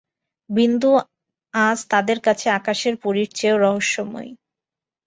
বিন্দু 0.49 0.91
আজ 1.53 1.77
তাদের 1.91 2.17
কাছে 2.25 2.47
আকাশের 2.59 2.95
পরীর 3.03 3.29
চেয়েও 3.37 3.57
রহস্যময়ী। 3.59 4.31